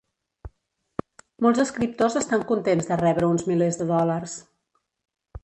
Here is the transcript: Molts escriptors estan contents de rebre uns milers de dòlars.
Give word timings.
Molts 1.47 1.61
escriptors 1.63 2.15
estan 2.21 2.47
contents 2.53 2.91
de 2.93 2.99
rebre 3.03 3.31
uns 3.35 3.47
milers 3.53 3.79
de 3.83 3.89
dòlars. 3.95 4.37